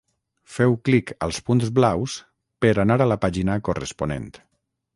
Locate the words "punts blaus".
1.49-2.15